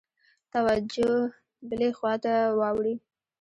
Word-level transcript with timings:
توجه 0.53 1.11
بلي 1.67 1.89
خواته 1.97 2.33
واوړي. 2.59 2.95